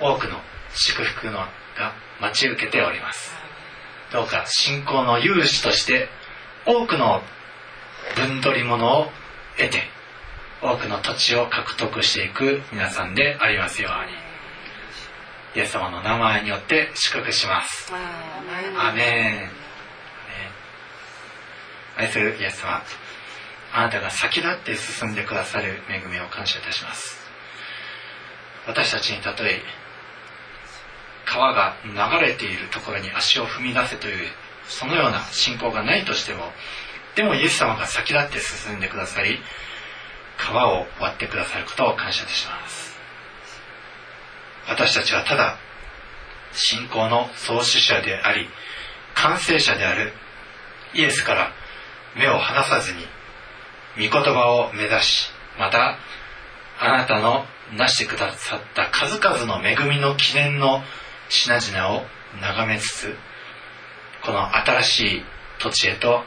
[0.00, 0.40] 多くの
[0.74, 1.48] 祝福のが
[2.20, 3.32] 待ち受けております。
[4.12, 6.08] どうか信仰の勇士として
[6.66, 7.22] 多くの
[8.16, 9.10] 分取り物を
[9.56, 9.82] 得て
[10.60, 14.28] 多くの土地を獲得していく皆さんでありますように。
[15.56, 17.92] イエス様の名前によって祝福します。
[18.78, 19.50] アメン。
[21.96, 22.82] 愛するイエス様。
[23.72, 27.18] あなたが先立って進んでくださる恵みを感謝いたします。
[28.66, 29.60] 私たちにたとえ
[31.30, 34.28] 川が流れているところに足を踏み出せという
[34.66, 36.44] そのような信仰がないとしても
[37.16, 39.38] でもイエス様が先立って進んでくださり
[40.38, 42.96] 川を割ってくださることを感謝いたします。
[44.68, 45.56] 私たちはただ
[46.52, 48.48] 信仰の創始者であり
[49.14, 50.12] 完成者である
[50.94, 51.52] イエスから
[52.16, 53.00] 目を離さずに
[53.96, 55.98] 御言葉を目指しまた
[56.78, 57.44] あなたの
[57.76, 60.82] なしてくださった数々の恵みの記念の
[61.28, 62.04] 品々を
[62.40, 63.14] 眺めつつ
[64.24, 65.22] この新しい
[65.58, 66.22] 土地へと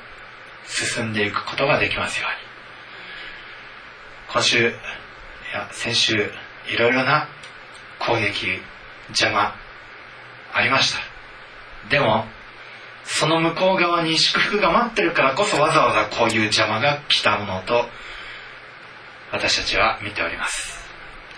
[0.66, 2.52] 進んでいくことができますように
[4.32, 4.74] 今週い
[5.54, 6.32] や先週
[6.74, 7.28] いろいろな
[8.00, 8.62] 攻撃
[9.10, 9.54] 邪魔
[10.54, 11.00] ありました
[11.90, 12.26] でも
[13.04, 17.86] その向こう側に祝福が待ってるからこそわざわざこういう邪魔が来たものと
[19.32, 20.80] 私たちは見ております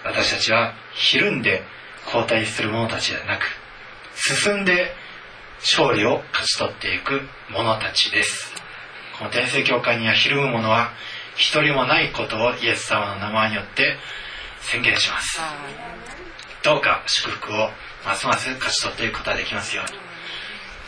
[0.03, 1.63] 私たちはひるんで
[2.11, 3.43] 後退する者たちではなく
[4.15, 4.93] 進んで
[5.61, 8.53] 勝利を勝ち取っていく者たちです。
[9.17, 10.91] この天聖教会にはひるむ者は
[11.35, 13.97] 一人もないことをイエス様の名前によって
[14.61, 15.41] 宣言します。
[16.63, 17.69] どうか祝福を
[18.05, 19.99] ますます勝ち取っていくことができますように。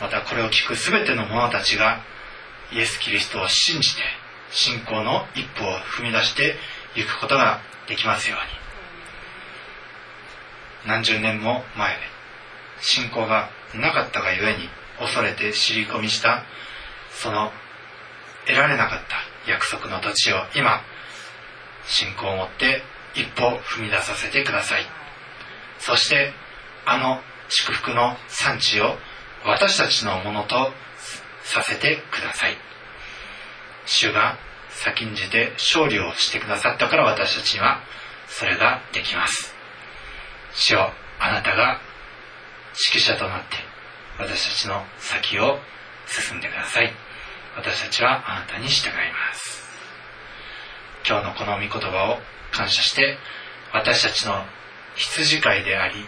[0.00, 2.00] またこれを聞く全ての者たちが
[2.72, 4.02] イエス・キリストを信じて
[4.50, 6.56] 信仰の一歩を踏み出して
[6.94, 8.65] いくことができますように。
[10.86, 11.96] 何十年も前
[12.80, 16.44] 信仰がなかったがゆえに恐れて尻込みした
[17.10, 17.50] その
[18.46, 20.82] 得られなかった約束の土地を今
[21.86, 22.82] 信仰を持って
[23.14, 24.82] 一歩踏み出させてください。
[25.78, 26.32] そして
[26.84, 28.96] あの祝福の産地を
[29.44, 30.72] 私たちのものと
[31.44, 32.56] させてください。
[33.86, 34.36] 主が
[34.68, 37.80] 先んじて勝利をしてくださったから私たちには
[38.28, 39.55] それができます。
[40.56, 41.80] 主よあなたが
[42.90, 43.56] 指揮者となって
[44.18, 45.58] 私たちの先を
[46.06, 46.92] 進んでください。
[47.56, 49.66] 私たちはあなたに従います。
[51.06, 52.18] 今日のこの御言葉を
[52.52, 53.18] 感謝して
[53.72, 54.44] 私たちの
[54.94, 56.06] 羊飼いであり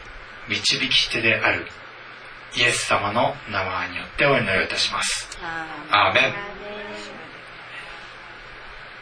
[0.49, 1.67] 導き手である
[2.57, 5.29] イエス様の名前によってお祈りをいたします。
[5.91, 6.33] アーメン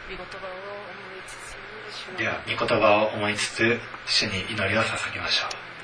[0.08, 0.86] 御言葉を思
[1.18, 1.56] いつつ
[1.90, 5.75] 主のでは御言葉を思いつつ主に祈りを捧げましょう。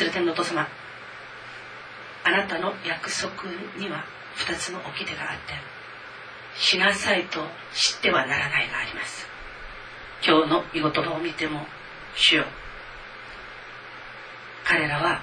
[0.00, 0.66] する天のお父様。
[2.24, 3.30] あなたの約束
[3.76, 5.52] には二つの掟があって
[6.58, 7.40] しなさいと
[7.74, 9.26] 知ってはならないがあります。
[10.26, 11.66] 今日の御言葉を見ても
[12.14, 12.44] 主よ
[14.64, 15.20] 彼らは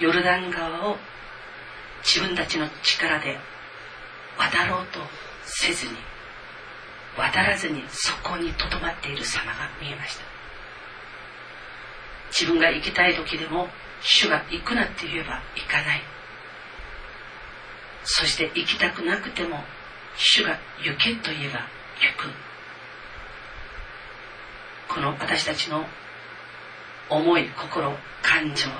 [0.00, 0.96] ヨルダン川を
[2.02, 3.38] 自分たちの力で
[4.38, 5.00] 渡ろうと
[5.44, 5.92] せずに
[7.18, 10.25] 渡らずにそこにとどまっている様が見えました。
[12.30, 13.68] 自分が行きたい時でも
[14.02, 16.02] 主が行くなって言えば行かない。
[18.04, 19.62] そして行きたくなくても
[20.16, 21.60] 主が行けと言えば
[22.00, 22.30] 行く。
[24.88, 25.84] この私たちの
[27.08, 28.72] 思い心感情に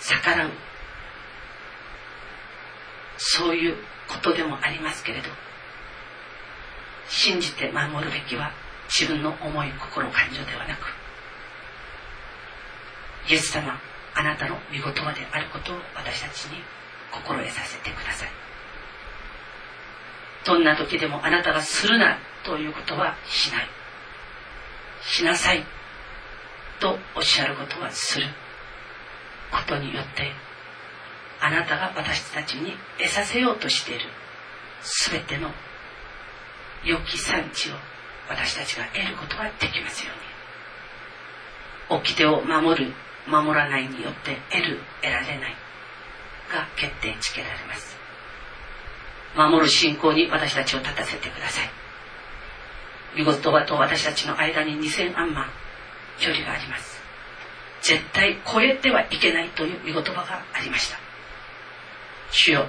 [0.00, 0.50] 逆らう。
[3.18, 3.76] そういう
[4.08, 5.28] ことでもありますけれど
[7.08, 8.52] 信じて守るべきは
[8.88, 10.97] 自分の思い心感情ではなく
[13.28, 13.78] イエス様
[14.14, 16.62] あなたの御言葉であることを私たちに
[17.12, 18.28] 心得させてください。
[20.44, 23.66] どんな時でもあなたがするなということはしない。
[25.02, 25.64] しなさい
[26.80, 28.26] とおっしゃることはする
[29.50, 30.32] ことによって
[31.40, 34.06] あなたが私たちに得させようとしている
[35.10, 35.50] 全ての
[36.84, 37.74] 良き産地を
[38.28, 40.28] 私たちが得ることができますように。
[41.90, 42.92] 掟を守る
[43.28, 45.56] 守らないによって得る得られない
[46.50, 47.96] が決定つけられます。
[49.36, 51.70] 守る信仰に私たちを立たせてください。
[53.22, 55.46] 御言葉と私たちの間に2000万万
[56.18, 56.98] 距離があります。
[57.82, 60.98] 絶対超えてはいけないという御言葉がありました。
[62.30, 62.68] 主よ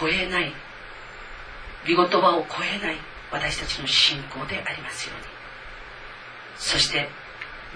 [0.00, 0.52] 超えない
[1.86, 2.96] 御言葉を超えない
[3.30, 5.26] 私たちの信仰でありますように。
[6.56, 7.08] そして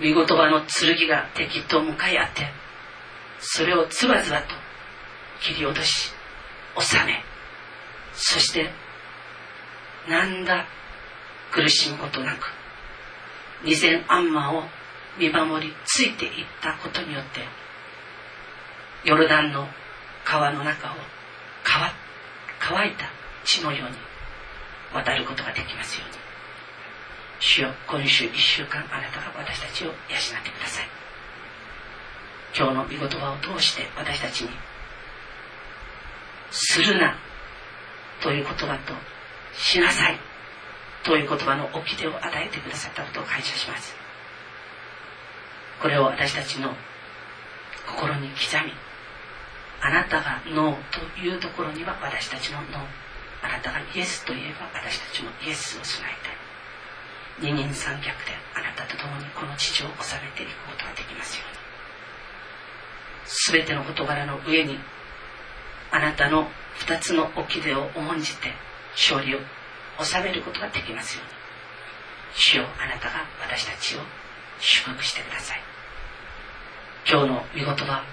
[0.00, 2.46] 御言葉の剣が敵と向かい合って
[3.40, 4.54] それをズバズバと
[5.40, 6.12] 切り落とし
[6.78, 7.22] 収め
[8.12, 8.70] そして
[10.08, 10.66] なんだ
[11.50, 12.52] 苦しむことなく
[13.64, 14.62] 二千アンマーを
[15.18, 17.40] 見守りついていったことによって
[19.04, 19.66] ヨルダンの
[20.24, 20.94] 川の中を
[22.60, 23.06] 乾いた
[23.44, 23.96] 血のように
[24.94, 26.27] 渡ることができますように。
[27.40, 30.88] 主よ今週一週間あなたが私たちを養ってください。
[32.56, 34.50] 今日の御言葉を通して私たちに
[36.50, 37.16] 「するな」
[38.20, 38.94] という言葉と
[39.54, 40.18] 「しなさい」
[41.04, 43.94] という言葉の掟を与えてくださったことを感謝します。
[45.80, 46.76] これを私たちの
[47.86, 48.74] 心に刻み
[49.80, 53.08] あなたがノーというところには私たちのノー。
[53.40, 56.37] あなたがイエスと言えば私たちもイエスを備えて。
[57.40, 58.12] 二人三脚で
[58.54, 61.58] あなたと共にこの地上を治めていくことができますように。
[63.52, 64.78] 全ての事柄の上に
[65.90, 68.52] あなたの二つの掟を重んじて
[68.92, 69.38] 勝利を
[70.02, 71.32] 収めることができますように。
[72.34, 74.00] 主よあなたが私たちを
[74.60, 75.62] 祝福してください。
[77.10, 78.04] 今日の見事は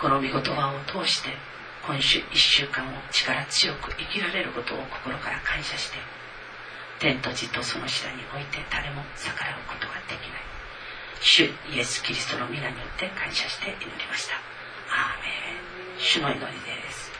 [0.00, 1.30] この御言葉を通して
[1.86, 5.98] 今週1週間を力強く生きられることを心から感謝して
[7.04, 10.40] 天と地とその下において誰も逆らうことができない。
[11.20, 11.44] 主
[11.76, 14.40] イエス・キリストの皆によって感謝して祈りました。
[14.88, 16.00] アーメン。
[16.00, 17.12] 主の祈りです。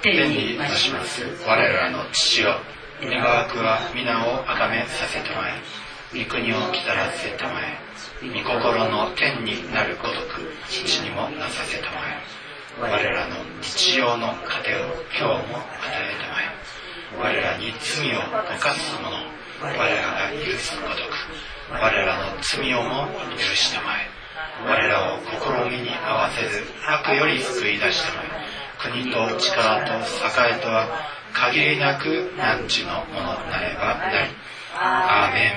[0.00, 1.20] 天に増します。
[1.46, 2.60] 我らの父よ。
[3.02, 6.24] 願わくは皆を崇めさせてまえ。
[6.24, 7.76] 御国を来たらせたまえ。
[8.24, 12.24] 御心の天になるごとく地にもなさせたまえ。
[12.80, 16.57] 我らの日曜の糧を今日も与えたまえ。
[17.16, 24.08] 我らに罪を犯す者我らが許すごとく我らの罪をも許したまえ。
[24.64, 28.28] 我らを試みに合わせず悪より救い出したまえ。
[28.78, 30.86] 国と力と栄とは
[31.32, 34.30] 限りなく汝のものなればなり
[34.74, 35.48] アーメ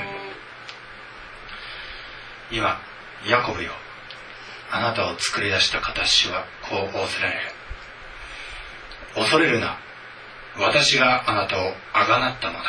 [2.52, 2.58] ン。
[2.58, 2.80] 今
[3.28, 3.72] ヤコブよ。
[4.72, 7.42] あなたを作り出した形はこう仰せられる。
[9.16, 9.78] 恐れるな。
[10.58, 12.60] 私があなたをあがなったのだ。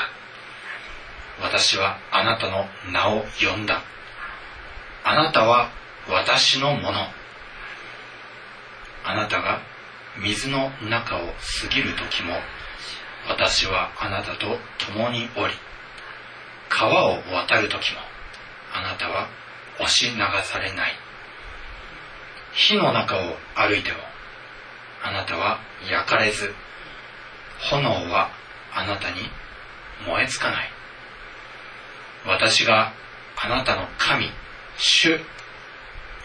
[1.41, 3.83] 私はあなたの名を呼んだ。
[5.05, 5.71] あなたは
[6.09, 7.01] 私のもの。
[9.05, 9.61] あなたが
[10.23, 12.35] 水の中を過ぎる時も
[13.29, 14.59] 私はあなたと
[14.93, 15.55] 共におり
[16.69, 17.99] 川を渡る時も
[18.73, 19.29] あなたは
[19.81, 20.93] 押し流されない。
[22.53, 23.99] 火の中を歩いても
[25.03, 25.59] あなたは
[25.91, 26.55] 焼かれず
[27.71, 28.31] 炎は
[28.73, 29.17] あなたに
[30.07, 30.71] 燃えつかない。
[32.27, 32.93] 私が
[33.37, 34.31] あなたの神
[34.77, 35.21] 主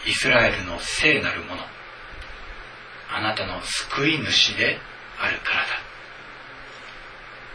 [0.06, 1.62] イスラエルの聖なるもの。
[3.10, 4.78] あなたの救い主で
[5.20, 5.68] あるからだ。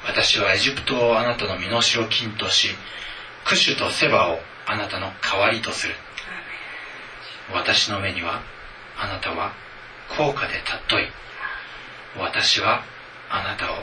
[0.07, 2.69] 私はエジプトをあなたの身代金とし
[3.45, 5.95] クシュとセバをあなたの代わりとする。
[7.53, 8.41] 私の目には
[8.97, 9.53] あなたは
[10.17, 10.55] 高価で
[10.89, 11.07] 尊い。
[12.17, 12.83] 私は
[13.33, 13.75] あなたを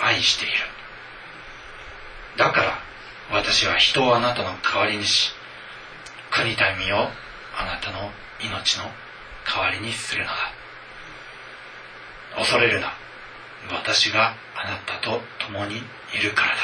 [0.00, 0.54] 愛している。
[2.38, 2.78] だから
[3.30, 5.32] 私は人をあなたの代わりにし
[6.30, 6.98] 国民を
[7.56, 8.10] あなたの
[8.40, 8.84] 命の
[9.46, 10.34] 代わりにするのだ。
[12.36, 12.92] 恐れるな。
[13.70, 15.78] 私があなたと共にい
[16.22, 16.54] るからだ。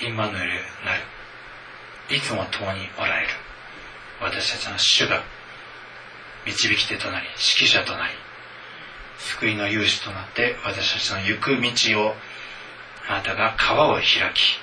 [0.00, 0.48] インマヌエル
[0.84, 2.14] なる。
[2.14, 3.28] いつも共におられる。
[4.20, 5.22] 私たちの主が
[6.46, 7.26] 導き手となり
[7.58, 8.14] 指揮者となり
[9.18, 12.14] 救いの勇士となって私たちの行く道を
[13.08, 14.58] あなたが川を開き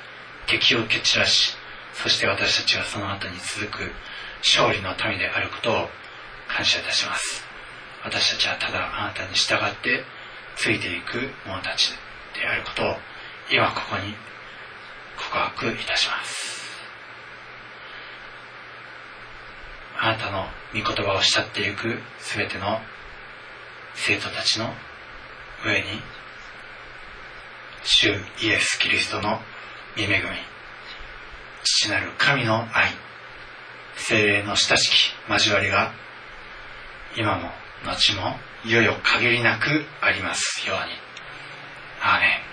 [0.47, 1.55] 敵を蹴散らし
[1.93, 3.91] そして私たちがその後に続く
[4.41, 5.89] 勝利の民であることを
[6.47, 7.43] 感謝いたします。
[8.03, 10.03] 私たちはただあなたに従って
[10.55, 11.93] ついていく者たち
[12.33, 12.95] であることを
[13.51, 14.15] 今ここに
[15.17, 16.60] 告白いたします。
[20.03, 22.79] あなたの御言葉を慕っていくすべての
[23.93, 24.65] 生徒たちの
[25.63, 26.01] 上に
[27.83, 28.09] 主
[28.41, 29.39] イエス・キリストの
[29.95, 30.13] 御恵み
[31.63, 32.89] 父なる神の愛
[33.95, 35.91] 精霊の親しき交わりが
[37.15, 37.51] 今も
[37.85, 40.93] 後もいよいよ限りなくありますように。
[42.01, 42.50] アーメン